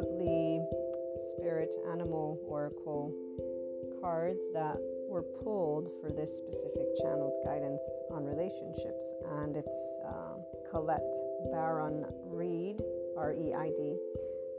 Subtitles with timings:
[0.00, 0.62] lovely
[1.32, 3.12] spirit animal oracle
[4.00, 4.76] cards that
[5.08, 9.04] were pulled for this specific channeled guidance on relationships.
[9.42, 10.40] And it's uh,
[10.70, 11.02] Colette
[11.52, 12.80] Baron Reid,
[13.16, 13.96] R E I D.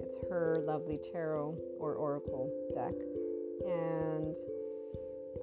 [0.02, 2.94] It's her lovely tarot or oracle deck.
[3.66, 4.36] And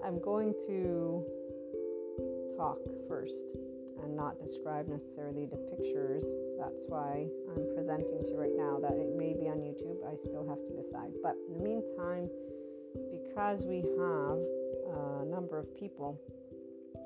[0.04, 1.24] I'm going to
[2.56, 2.78] talk
[3.08, 3.56] first
[4.02, 6.24] and not describe necessarily the pictures.
[6.58, 7.26] That's why
[7.58, 9.98] I'm presenting to right now that it may be on YouTube.
[10.06, 11.10] I still have to decide.
[11.22, 12.30] But in the meantime,
[13.10, 14.38] because we have
[14.94, 16.14] a number of people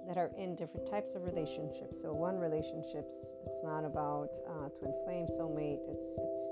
[0.07, 1.97] that are in different types of relationships.
[2.03, 3.15] So one relationships,
[3.47, 5.81] it's not about uh, twin flame soulmate.
[5.89, 6.45] It's it's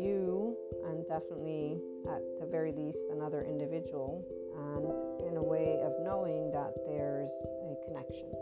[0.00, 0.56] you
[0.86, 1.76] and definitely
[2.08, 4.24] at the very least another individual,
[4.56, 8.32] and in a way of knowing that there's a connection.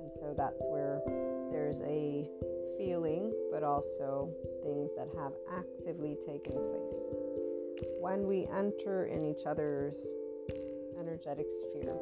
[0.00, 1.02] And so that's where
[1.50, 2.24] there's a
[2.78, 4.30] feeling, but also
[4.62, 7.14] things that have actively taken place.
[8.00, 9.98] When we enter in each other's
[10.98, 11.96] energetic sphere,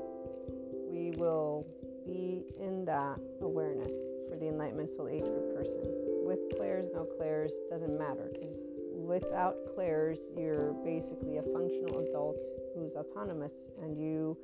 [0.90, 1.66] we will
[2.04, 3.92] be in that awareness
[4.28, 5.82] for the Enlightenment Soul Age group person.
[6.24, 8.58] With clairs, no clairs, doesn't matter because
[8.94, 12.40] without clairs, you're basically a functional adult
[12.74, 14.36] who's autonomous and you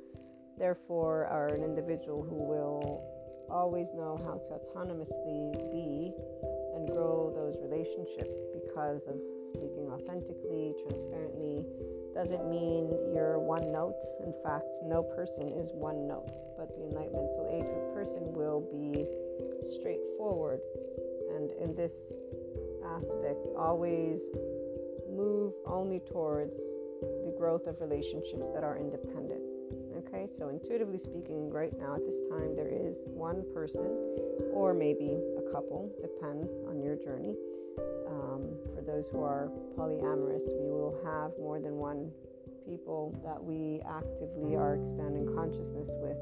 [0.57, 3.18] therefore are an individual who will
[3.51, 6.13] always know how to autonomously be
[6.75, 11.65] and grow those relationships because of speaking authentically, transparently.
[12.13, 13.99] Doesn't mean you're one note.
[14.23, 18.61] In fact, no person is one note, but the Enlightenment Soul Age group person will
[18.71, 19.05] be
[19.75, 20.61] straightforward
[21.35, 22.13] and in this
[22.85, 24.29] aspect, always
[25.09, 26.57] move only towards
[27.25, 29.48] the growth of relationships that are independent.
[30.19, 33.87] Okay, so intuitively speaking, right now at this time, there is one person
[34.51, 37.35] or maybe a couple, depends on your journey.
[38.05, 42.11] Um, for those who are polyamorous, we will have more than one
[42.67, 46.17] people that we actively are expanding consciousness with.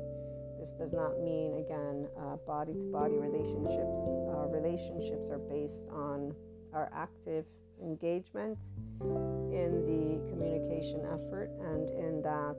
[0.59, 2.07] This does not mean, again,
[2.45, 3.97] body to body relationships.
[4.29, 6.35] Uh, relationships are based on
[6.71, 7.45] our active
[7.81, 8.57] engagement
[9.01, 12.57] in the communication effort and in that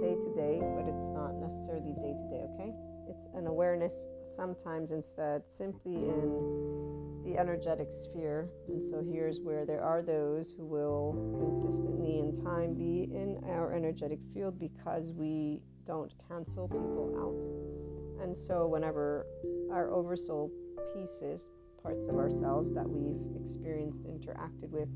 [0.00, 2.72] day to day, but it's not necessarily day to day, okay?
[3.08, 8.48] It's an awareness sometimes instead simply in the energetic sphere.
[8.68, 13.74] And so here's where there are those who will consistently in time be in our
[13.74, 18.24] energetic field because we don't cancel people out.
[18.24, 19.26] And so whenever
[19.72, 20.50] our oversoul
[20.94, 21.48] pieces,
[21.82, 24.88] parts of ourselves that we've experienced, interacted with,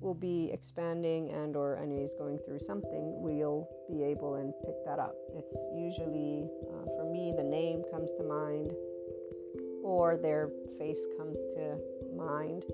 [0.00, 4.98] will be expanding and or anyways going through something we'll be able and pick that
[4.98, 5.16] up.
[5.34, 8.72] It's usually uh, for me the name comes to mind
[9.82, 11.78] or their face comes to
[12.14, 12.64] mind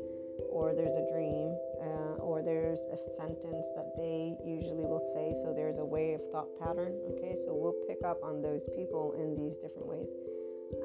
[0.51, 5.33] or there's a dream uh, or there's a sentence that they usually will say.
[5.43, 7.37] So there's a way of thought pattern okay?
[7.45, 10.09] So we'll pick up on those people in these different ways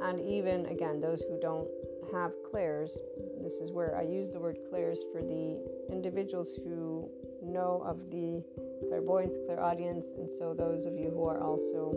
[0.03, 1.67] and even again those who don't
[2.11, 2.97] have clairs
[3.41, 5.59] this is where i use the word clairs for the
[5.91, 7.09] individuals who
[7.41, 8.43] know of the
[8.87, 11.95] clairvoyance clairaudience and so those of you who are also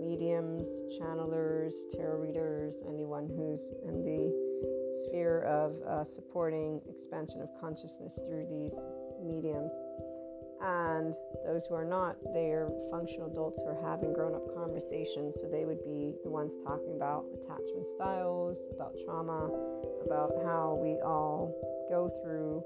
[0.00, 0.66] mediums
[0.98, 4.32] channelers tarot readers anyone who's in the
[5.04, 8.72] sphere of uh, supporting expansion of consciousness through these
[9.22, 9.72] mediums
[10.60, 11.14] and
[11.46, 15.36] those who are not, they're functional adults who are having grown up conversations.
[15.40, 19.50] So they would be the ones talking about attachment styles, about trauma,
[20.04, 21.54] about how we all
[21.88, 22.64] go through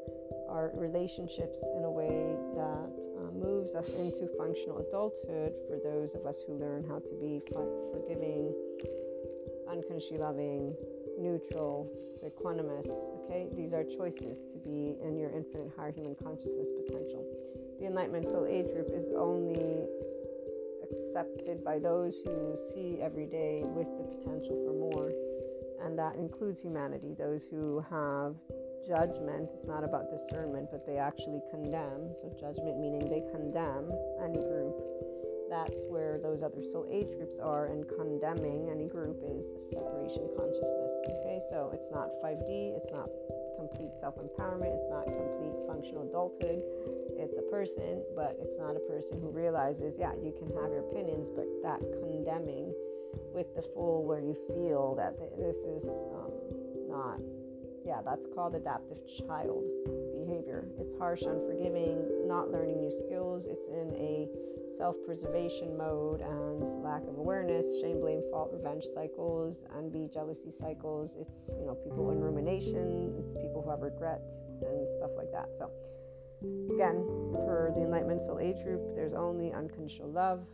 [0.49, 2.89] our relationships in a way that
[3.21, 7.41] uh, moves us into functional adulthood for those of us who learn how to be
[7.93, 8.53] forgiving,
[9.69, 10.75] unconditionally loving,
[11.19, 12.89] neutral, so equanimous.
[13.25, 17.27] Okay, these are choices to be in your infinite higher human consciousness potential
[17.83, 19.83] the Enlightenment Soul Age group is only
[20.87, 25.11] accepted by those who see every day with the potential for more.
[25.83, 28.37] And that includes humanity, those who have
[28.87, 29.51] judgment.
[29.51, 32.15] It's not about discernment, but they actually condemn.
[32.23, 33.91] So, judgment meaning they condemn
[34.23, 34.79] any group.
[35.51, 39.43] That's where those other soul age groups are, and condemning any group is
[39.75, 40.93] separation consciousness.
[41.19, 43.11] Okay, so it's not 5D, it's not
[43.69, 46.63] complete self empowerment, it's not complete functional adulthood.
[47.19, 50.83] It's a person, but it's not a person who realizes, yeah, you can have your
[50.91, 52.75] opinions, but that condemning
[53.33, 56.33] with the full where you feel that this is um,
[56.89, 57.21] not,
[57.87, 59.63] yeah, that's called adaptive child
[60.25, 60.67] behavior.
[60.79, 63.47] It's harsh, unforgiving, not learning new skills.
[63.47, 64.29] It's in a
[64.79, 71.17] self preservation mode and lack of awareness, shame, blame, fault, revenge cycles, envy, jealousy cycles.
[71.21, 74.23] It's, you know, people in rumination, it's people who have regret
[74.63, 75.49] and stuff like that.
[75.59, 75.71] So,
[76.75, 77.05] again,
[77.45, 80.45] for the Enlightenment Soul Age group, there's only unconditional love.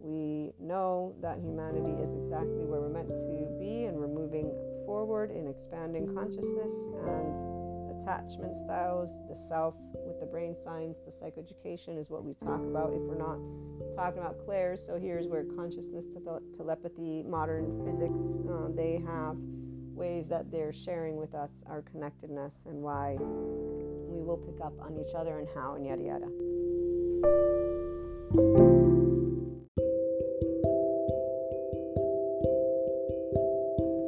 [0.00, 4.50] We know that humanity is exactly where we're meant to be, and we're moving
[4.84, 6.74] forward in expanding consciousness
[7.06, 7.61] and
[8.02, 9.74] attachment styles, the self
[10.06, 13.38] with the brain science, the psychoeducation is what we talk about if we're not
[13.96, 14.76] talking about Claire.
[14.76, 16.06] So here's where consciousness,
[16.56, 19.36] telepathy, modern physics, uh, they have
[19.94, 24.96] ways that they're sharing with us our connectedness and why we will pick up on
[24.98, 26.26] each other and how and yada yada.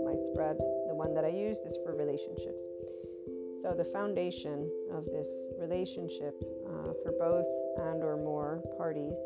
[0.05, 0.57] My spread,
[0.89, 2.65] the one that I used is for relationships.
[3.65, 5.27] So the foundation of this
[5.59, 6.37] relationship
[6.69, 7.49] uh, for both
[7.81, 9.17] and or more parties,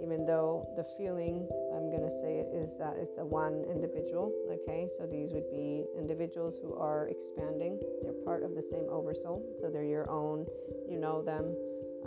[0.00, 4.32] even though the feeling I'm going to say is that it's a one individual.
[4.48, 7.78] Okay, so these would be individuals who are expanding.
[8.00, 10.46] They're part of the same oversoul, so they're your own.
[10.88, 11.54] You know them.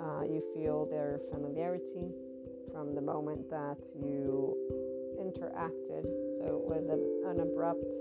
[0.01, 2.09] Uh, you feel their familiarity
[2.73, 4.57] from the moment that you
[5.21, 6.09] interacted.
[6.41, 7.93] So it was a, an abrupt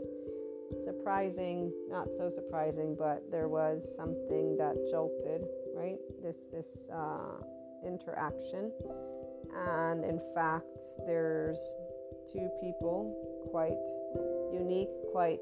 [0.85, 5.99] surprising, not so surprising, but there was something that jolted, right?
[6.23, 7.43] This this uh,
[7.87, 8.73] interaction,
[9.55, 10.67] and in fact,
[11.07, 11.59] there's
[12.31, 13.15] two people
[13.51, 13.79] quite
[14.53, 15.41] unique, quite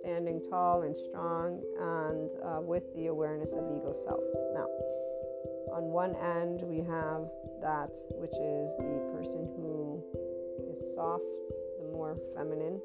[0.00, 4.20] standing tall and strong, and uh, with the awareness of ego self.
[4.54, 4.66] Now,
[5.72, 7.28] on one end, we have
[7.60, 10.02] that which is the person who
[10.70, 11.22] is soft,
[11.78, 12.80] the more feminine,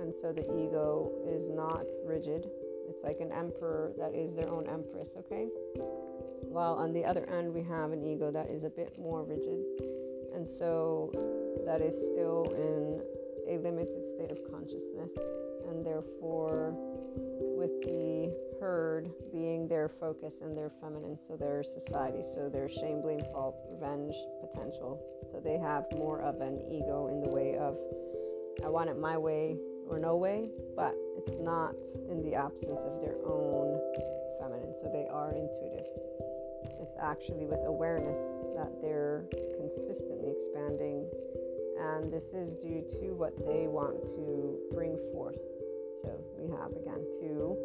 [0.00, 2.48] and so the ego is not rigid.
[2.88, 5.48] It's like an emperor that is their own empress, okay?
[6.42, 9.64] While on the other end, we have an ego that is a bit more rigid.
[10.34, 11.10] And so
[11.66, 15.10] that is still in a limited state of consciousness.
[15.68, 16.72] And therefore,
[17.58, 23.02] with the herd being their focus and their feminine, so their society, so their shame,
[23.02, 25.02] blame, fault, revenge potential.
[25.30, 27.76] So they have more of an ego in the way of,
[28.64, 29.56] I want it my way,
[29.88, 31.74] or no way, but it's not
[32.10, 33.80] in the absence of their own
[34.40, 34.74] feminine.
[34.82, 35.86] So they are intuitive.
[36.80, 38.18] It's actually with awareness
[38.56, 39.24] that they're
[39.58, 41.08] consistently expanding,
[41.80, 45.38] and this is due to what they want to bring forth.
[46.02, 47.56] So we have again two,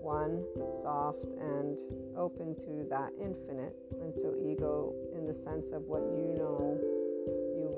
[0.00, 0.44] one,
[0.82, 1.78] soft and
[2.16, 6.80] open to that infinite, and so ego in the sense of what you know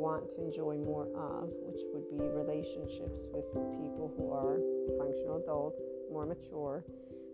[0.02, 3.46] want to enjoy more of, which would be relationships with
[3.78, 4.58] people who are
[4.98, 6.82] functional adults, more mature,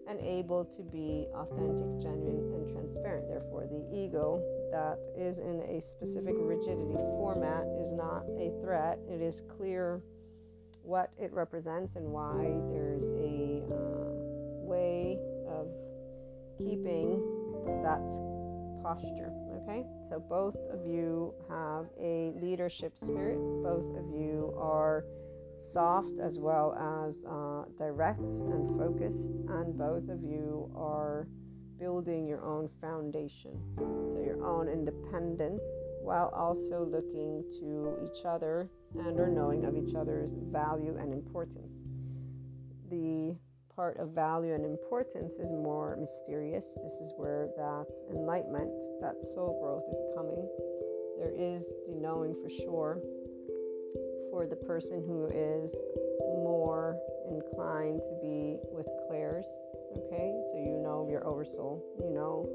[0.07, 3.27] and able to be authentic, genuine, and transparent.
[3.29, 8.99] Therefore, the ego that is in a specific rigidity format is not a threat.
[9.09, 10.03] It is clear
[10.83, 14.13] what it represents and why there's a uh,
[14.61, 15.19] way
[15.49, 15.69] of
[16.59, 17.21] keeping
[17.83, 18.05] that
[18.85, 19.48] posture.
[19.69, 25.05] Okay, so both of you have a leadership spirit, both of you are
[25.59, 26.73] soft as well
[27.07, 31.29] as uh, direct and focused, and both of you are
[31.79, 35.63] building your own foundation, so your own independence,
[36.01, 41.77] while also looking to each other and or knowing of each other's value and importance.
[42.89, 43.37] The
[43.79, 46.65] part of value and importance is more mysterious.
[46.83, 50.43] This is where that enlightenment, that soul growth is coming.
[51.15, 52.99] There is the knowing for sure
[54.33, 55.77] for the person who is
[56.43, 56.99] more
[57.31, 59.47] inclined to be with clairs.
[59.97, 62.51] Okay, so you know your oversoul, you know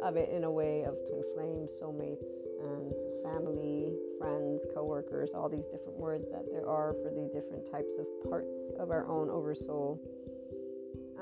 [0.00, 2.22] of it in a way of twin flames, soulmates,
[2.62, 7.98] and family, friends, co-workers, all these different words that there are for the different types
[7.98, 9.98] of parts of our own oversoul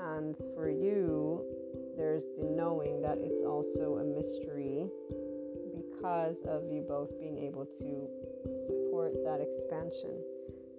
[0.01, 1.45] and for you,
[1.97, 4.89] there's the knowing that it's also a mystery
[5.75, 8.09] because of you both being able to
[8.65, 10.17] support that expansion.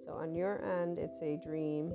[0.03, 1.93] So, on your end, it's a dream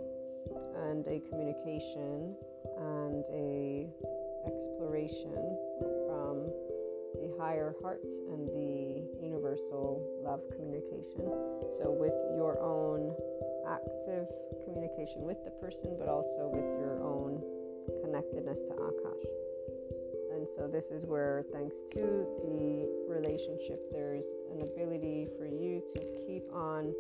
[0.89, 2.35] and a communication
[2.79, 3.87] and a
[4.47, 5.59] exploration
[6.09, 6.49] from
[7.21, 8.01] the higher heart
[8.33, 11.29] and the universal love communication.
[11.77, 13.13] So, with your own
[13.69, 14.27] active
[14.65, 17.43] communication with the person, but also with your own
[18.03, 19.29] connectedness to Akash.
[20.33, 26.01] And so, this is where, thanks to the relationship, there's an ability for you to
[26.27, 26.95] keep on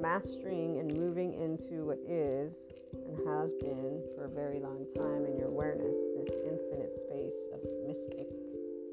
[0.00, 2.52] mastering and moving into what is
[2.92, 7.60] and has been for a very long time in your awareness, this infinite space of
[7.86, 8.28] mystic,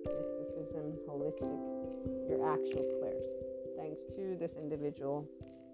[0.05, 1.57] mysticism, holistic,
[2.29, 3.25] your actual clairs.
[3.77, 5.27] Thanks to this individual,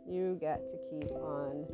[0.10, 1.66] you get to keep on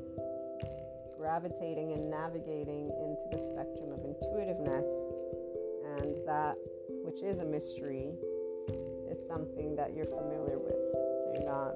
[1.18, 4.86] gravitating and navigating into the spectrum of intuitiveness,
[5.98, 6.56] and that
[7.04, 8.12] which is a mystery
[9.10, 10.76] is something that you're familiar with.
[10.92, 11.74] So you're not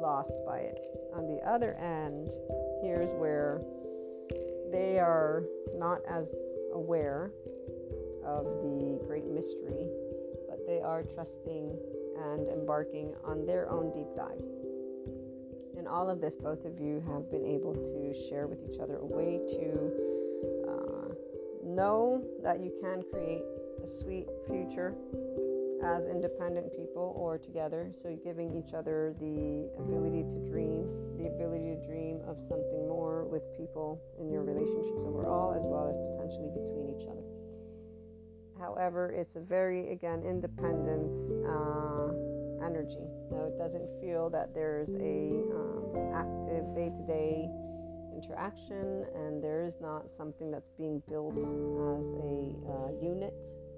[0.00, 0.78] lost by it.
[1.14, 2.30] On the other end,
[2.82, 3.60] here's where
[4.70, 5.44] they are
[5.74, 6.34] not as
[6.72, 7.30] aware
[8.24, 9.86] of the great mystery,
[10.48, 11.76] but they are trusting
[12.18, 14.42] and embarking on their own deep dive.
[15.92, 19.04] All of this, both of you have been able to share with each other a
[19.04, 19.92] way to
[20.66, 21.12] uh,
[21.62, 23.42] know that you can create
[23.84, 24.94] a sweet future
[25.84, 27.92] as independent people or together.
[28.02, 33.24] So, giving each other the ability to dream, the ability to dream of something more
[33.24, 37.20] with people in your relationships overall, as well as potentially between each other.
[38.58, 42.31] However, it's a very, again, independent uh,
[42.64, 43.06] energy.
[43.30, 47.48] Now, it doesn't feel that there's a um, active day to day
[48.14, 53.34] interaction, and there is not something that's being built as a uh, unit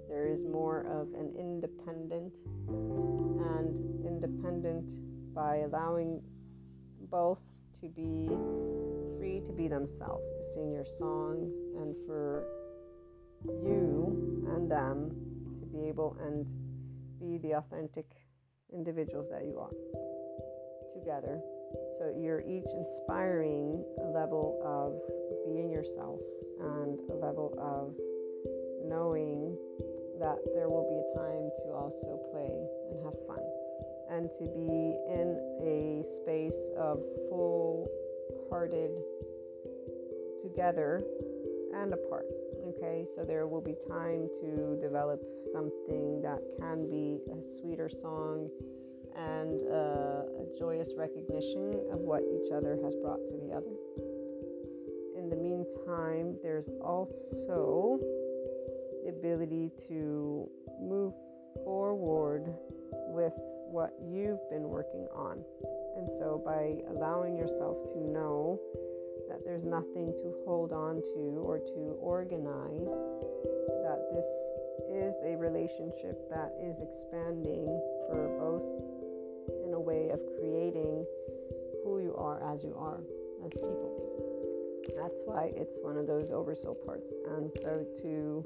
[0.08, 2.32] there is more of an independent
[2.68, 6.22] and independent by allowing
[7.10, 7.40] both
[7.80, 8.28] to be
[9.18, 11.50] free to be themselves, to sing your song,
[11.80, 12.44] and for
[13.44, 15.10] you and them
[15.58, 16.46] to be able and
[17.18, 18.06] be the authentic
[18.74, 19.70] individuals that you are
[20.92, 21.40] together.
[21.98, 24.98] So you're each inspiring a level of
[25.46, 26.20] being yourself
[26.60, 27.94] and a level of
[28.86, 29.56] knowing
[30.20, 32.54] that there will be a time to also play
[32.90, 33.42] and have fun
[34.10, 37.88] and to be in a space of full
[38.50, 38.90] hearted
[40.40, 41.02] together
[41.74, 42.26] and apart.
[42.84, 45.18] Okay, so there will be time to develop
[45.52, 48.50] something that can be a sweeter song
[49.16, 53.72] and a, a joyous recognition of what each other has brought to the other.
[55.16, 58.00] In the meantime, there's also
[59.02, 60.46] the ability to
[60.78, 61.14] move
[61.64, 62.52] forward
[63.08, 63.32] with
[63.70, 65.42] what you've been working on.
[65.96, 68.60] And so, by allowing yourself to know
[69.34, 72.86] that there's nothing to hold on to or to organize,
[73.82, 74.26] that this
[74.86, 77.66] is a relationship that is expanding
[78.06, 78.62] for both
[79.66, 81.04] in a way of creating
[81.82, 83.00] who you are as you are
[83.44, 83.90] as people.
[84.96, 87.10] That's why it's one of those oversoul parts.
[87.34, 88.44] And so, to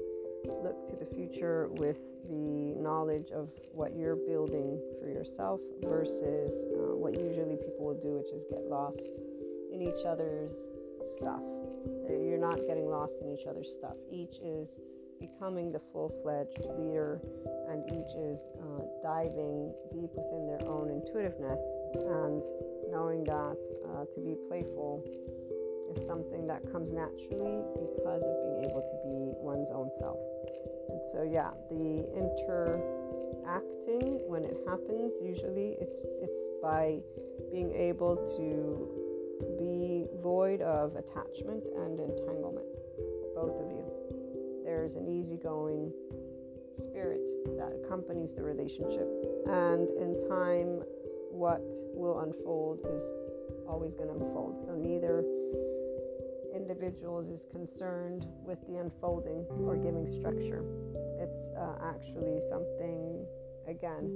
[0.63, 6.95] look to the future with the knowledge of what you're building for yourself versus uh,
[6.95, 9.03] what usually people will do, which is get lost
[9.71, 10.53] in each other's
[11.17, 11.41] stuff.
[12.09, 13.95] You're not getting lost in each other's stuff.
[14.11, 14.67] Each is
[15.19, 17.19] becoming the full fledged leader,
[17.69, 21.61] and each is uh, diving deep within their own intuitiveness
[21.95, 22.41] and
[22.89, 23.57] knowing that
[23.91, 25.03] uh, to be playful
[25.95, 30.17] is something that comes naturally because of being able to be one's own self.
[30.89, 37.01] And so, yeah, the interacting when it happens, usually it's it's by
[37.51, 39.08] being able to
[39.57, 42.65] be void of attachment and entanglement.
[43.35, 43.85] Both of you.
[44.65, 45.91] There's an easygoing
[46.77, 47.21] spirit
[47.57, 49.07] that accompanies the relationship,
[49.47, 50.83] and in time,
[51.31, 51.61] what
[51.93, 53.03] will unfold is
[53.67, 54.63] always going to unfold.
[54.65, 55.23] So neither
[56.55, 60.63] individuals is concerned with the unfolding or giving structure.
[61.19, 63.25] It's uh, actually something,
[63.69, 64.09] again,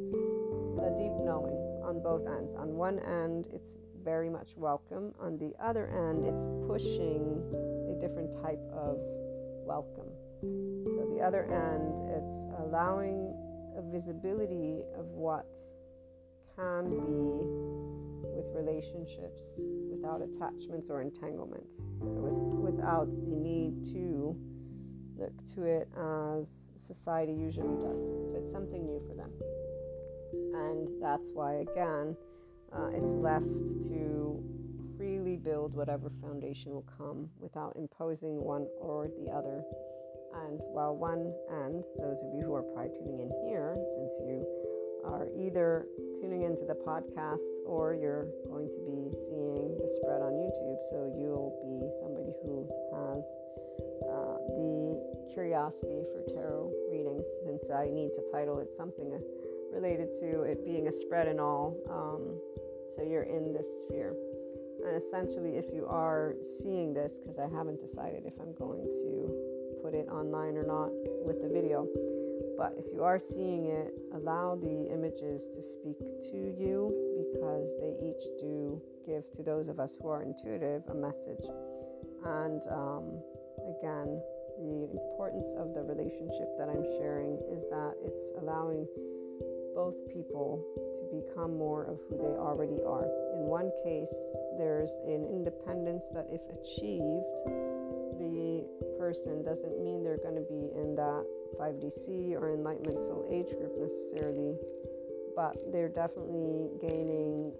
[0.82, 1.56] a deep knowing
[1.86, 2.54] on both ends.
[2.58, 5.14] On one end, it's very much welcome.
[5.20, 7.40] On the other end, it's pushing
[7.90, 8.98] a different type of
[9.66, 10.10] welcome.
[10.42, 13.34] So, the other end, it's allowing
[13.78, 15.48] a visibility of what
[16.56, 17.46] can be
[18.36, 19.50] with relationships
[19.90, 21.78] without attachments or entanglements.
[22.02, 24.36] So, with, without the need to
[25.18, 26.52] look to it as
[26.84, 28.02] society usually does.
[28.32, 29.32] So, it's something new for them.
[30.54, 32.16] And that's why, again,
[32.72, 33.46] uh, it's left
[33.90, 34.44] to
[34.98, 39.64] freely build whatever foundation will come without imposing one or the other.
[40.46, 44.46] And while one and those of you who are probably tuning in here, since you
[45.06, 45.86] are either
[46.20, 50.80] tuning into the podcasts or you're going to be seeing the spread on YouTube.
[50.90, 52.64] So you'll be somebody who
[52.96, 53.22] has
[54.56, 57.26] the curiosity for tarot readings.
[57.46, 59.20] Since I need to title it something
[59.74, 61.76] related to it being a spread and all.
[61.90, 62.40] Um,
[62.96, 64.16] so you're in this sphere.
[64.86, 69.82] And essentially, if you are seeing this, because I haven't decided if I'm going to
[69.82, 70.90] put it online or not
[71.26, 71.88] with the video,
[72.58, 75.98] but if you are seeing it, allow the images to speak
[76.32, 76.94] to you
[77.34, 81.44] because they each do give to those of us who are intuitive a message.
[82.26, 83.20] And um,
[83.80, 84.22] again,
[84.64, 88.88] the importance of the relationship that I'm sharing is that it's allowing
[89.76, 90.64] both people
[90.96, 93.04] to become more of who they already are.
[93.36, 94.14] In one case,
[94.58, 97.28] there's an independence that, if achieved,
[98.16, 98.64] the
[99.00, 101.26] person doesn't mean they're going to be in that
[101.60, 104.56] 5DC or Enlightenment Soul Age group necessarily,
[105.36, 107.52] but they're definitely gaining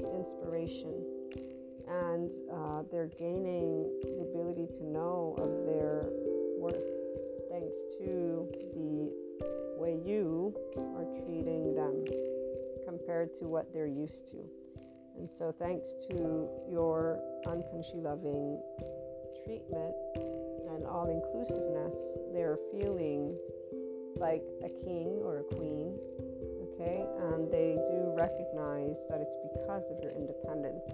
[0.00, 1.04] inspiration
[1.90, 6.06] and uh, they're gaining the ability to know of their
[6.60, 6.84] worth
[7.50, 9.08] thanks to the
[9.80, 12.04] way you are treating them
[12.86, 14.36] compared to what they're used to.
[15.16, 18.60] And so, thanks to your unconditionally loving
[19.44, 19.96] treatment
[20.68, 21.96] and all inclusiveness,
[22.32, 23.36] they're feeling
[24.16, 25.96] like a king or a queen,
[26.72, 27.04] okay?
[27.32, 30.84] And they do recognize that it's because of your independence,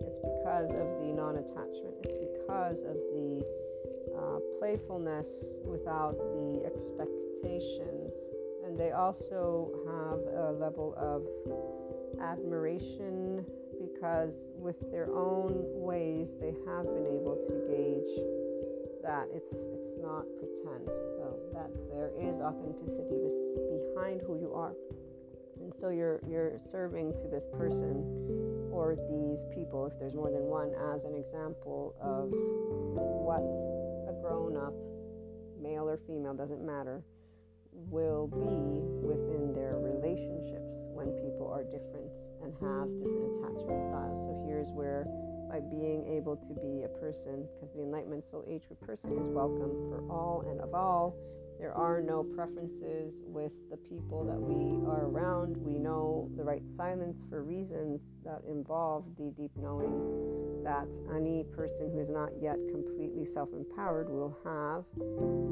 [0.00, 3.44] it's because of the non attachment, it's because of the
[4.18, 8.12] uh, playfulness without the expectations.
[8.64, 11.24] And they also have a level of
[12.20, 13.46] admiration
[13.80, 18.14] because, with their own ways, they have been able to gauge
[19.02, 20.86] that it's it's not pretend,
[21.54, 23.30] that there is authenticity
[23.94, 24.74] behind who you are.
[25.60, 28.04] And so you're you're serving to this person
[28.70, 32.28] or these people, if there's more than one, as an example of
[33.00, 33.42] what
[34.28, 34.74] grown up,
[35.56, 37.02] male or female, doesn't matter,
[37.72, 42.12] will be within their relationships when people are different
[42.44, 44.20] and have different attachment styles.
[44.28, 45.08] So here's where
[45.48, 49.28] by being able to be a person, because the Enlightenment Soul Age group person is
[49.28, 51.16] welcome for all and of all.
[51.58, 55.56] There are no preferences with the people that we are around.
[55.56, 61.90] We know the right silence for reasons that involve the deep knowing that any person
[61.90, 64.84] who is not yet completely self empowered will have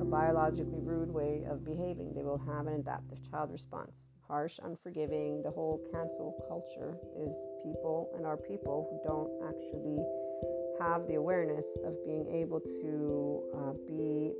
[0.00, 2.14] a biologically rude way of behaving.
[2.14, 4.06] They will have an adaptive child response.
[4.28, 10.02] Harsh, unforgiving, the whole cancel culture is people and our people who don't actually
[10.78, 14.32] have the awareness of being able to uh, be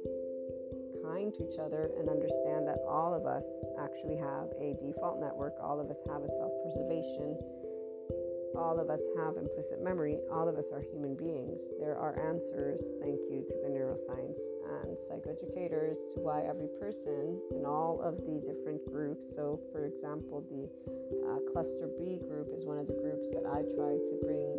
[1.17, 3.45] kind to each other and understand that all of us
[3.81, 7.37] actually have a default network, all of us have a self preservation,
[8.57, 11.61] all of us have implicit memory, all of us are human beings.
[11.81, 14.41] There are answers, thank you to the neuroscience
[14.85, 19.25] and psychoeducators, to why every person in all of the different groups.
[19.35, 20.69] So, for example, the
[21.25, 24.53] uh, Cluster B group is one of the groups that I try to bring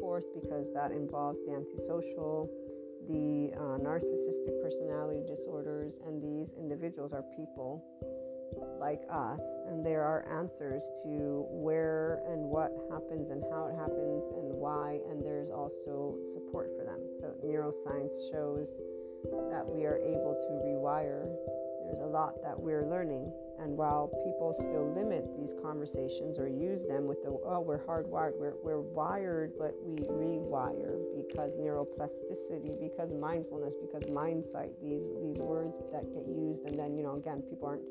[0.00, 2.50] forth because that involves the antisocial
[3.08, 7.84] the uh, narcissistic personality disorders, and these individuals are people
[8.78, 14.22] like us, and there are answers to where and what happens and how it happens
[14.36, 17.00] and why, and there's also support for them.
[17.18, 18.76] So, neuroscience shows
[19.50, 21.30] that we are able to rewire.
[21.86, 26.84] There's a lot that we're learning and while people still limit these conversations or use
[26.84, 33.12] them with the, oh, we're hardwired, we're, we're wired, but we rewire because neuroplasticity, because
[33.12, 36.66] mindfulness, because mindsight, these, these words that get used.
[36.66, 37.86] And then, you know, again, people aren't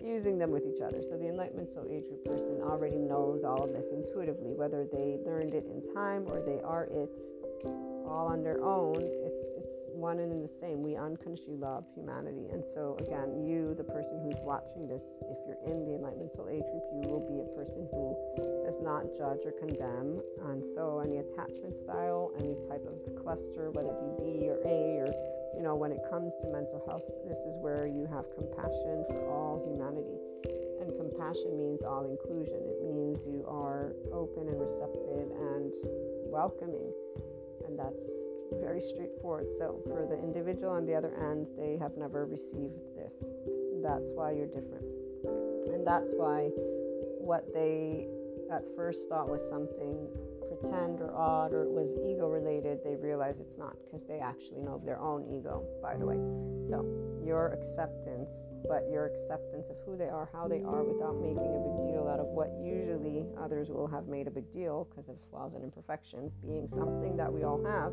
[0.00, 1.00] using them with each other.
[1.08, 5.18] So the Enlightenment Soul Age group person already knows all of this intuitively, whether they
[5.24, 7.08] learned it in time or they are it
[8.04, 8.98] all on their own.
[10.04, 10.84] One and in the same.
[10.84, 12.52] We unconditionally love humanity.
[12.52, 16.52] And so, again, you, the person who's watching this, if you're in the Enlightenment Soul
[16.52, 18.12] Age group, you will be a person who
[18.68, 20.20] does not judge or condemn.
[20.52, 25.08] And so, any attachment style, any type of cluster, whether it be B or A,
[25.08, 25.10] or,
[25.56, 29.24] you know, when it comes to mental health, this is where you have compassion for
[29.32, 30.20] all humanity.
[30.84, 35.72] And compassion means all inclusion, it means you are open and receptive and
[36.28, 36.92] welcoming.
[37.64, 38.23] And that's
[38.60, 39.46] very straightforward.
[39.58, 43.14] So, for the individual on the other end, they have never received this.
[43.82, 44.84] That's why you're different.
[45.72, 46.50] And that's why
[47.18, 48.06] what they
[48.52, 50.08] at first thought was something
[50.60, 54.60] pretend or odd or it was ego related, they realize it's not because they actually
[54.60, 56.16] know of their own ego, by the way.
[56.68, 56.84] So,
[57.24, 58.32] your acceptance,
[58.68, 62.08] but your acceptance of who they are, how they are, without making a big deal
[62.08, 65.64] out of what usually others will have made a big deal because of flaws and
[65.64, 67.92] imperfections, being something that we all have,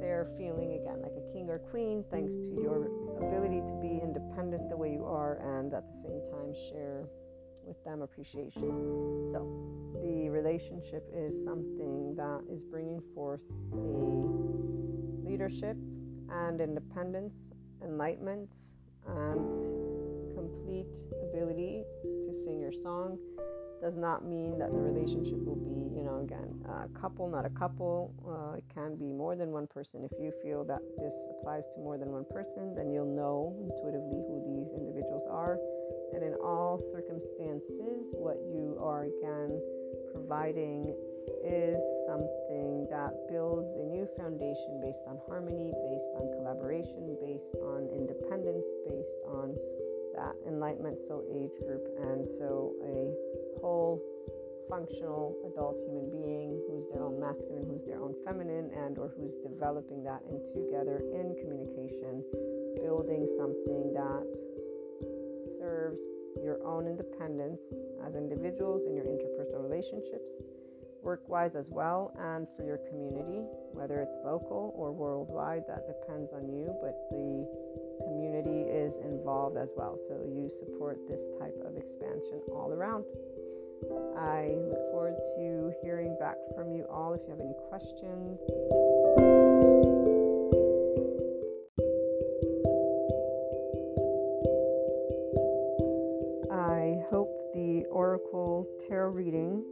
[0.00, 2.86] they're feeling again like a king or queen thanks to your
[3.18, 7.08] ability to be independent the way you are and at the same time share
[7.66, 8.62] with them appreciation.
[9.32, 9.50] So,
[10.00, 13.40] the relationship is something that is bringing forth
[13.72, 15.76] a leadership
[16.30, 17.34] and independence,
[17.82, 18.50] enlightenment,
[19.06, 19.52] and
[20.34, 20.96] complete
[21.30, 23.18] ability to sing your song
[23.80, 27.50] does not mean that the relationship will be, you know, again, a couple, not a
[27.50, 28.12] couple.
[28.24, 30.02] Uh, it can be more than one person.
[30.02, 34.24] If you feel that this applies to more than one person, then you'll know intuitively
[34.26, 35.58] who these individuals are.
[36.14, 39.60] And in all circumstances, what you are again
[40.12, 40.96] providing
[41.44, 47.88] is something that builds a new foundation based on harmony, based on collaboration, based on
[47.92, 49.54] independence, based on
[50.14, 51.86] that enlightenment soul age group.
[52.00, 53.12] And so a
[53.60, 54.00] whole
[54.68, 59.36] functional adult human being who's their own masculine, who's their own feminine, and or who's
[59.36, 62.24] developing that and together in communication,
[62.82, 64.26] building something that
[65.58, 65.98] serves
[66.42, 67.62] your own independence
[68.04, 70.28] as individuals in your interpersonal relationships,
[71.06, 76.32] work wise as well, and for your community, whether it's local or worldwide, that depends
[76.32, 77.46] on you, but the
[78.04, 79.96] community is involved as well.
[79.96, 83.04] So you support this type of expansion all around.
[84.18, 88.40] I look forward to hearing back from you all if you have any questions.
[96.50, 99.62] I hope the Oracle Tarot reading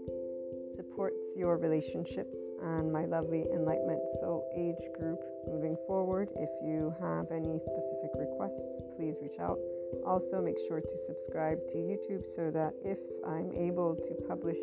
[0.95, 6.29] supports your relationships and my lovely Enlightenment Soul Age group moving forward.
[6.37, 9.59] If you have any specific requests, please reach out.
[10.07, 14.59] Also, make sure to subscribe to YouTube so that if I'm able to publish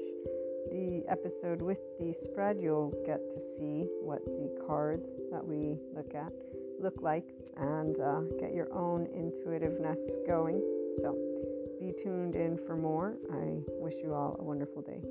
[0.72, 6.16] the episode with the spread, you'll get to see what the cards that we look
[6.16, 6.32] at
[6.80, 10.62] look like and uh, get your own intuitiveness going.
[11.02, 11.18] So,
[11.78, 13.16] be tuned in for more.
[13.34, 15.02] I wish you all a wonderful day.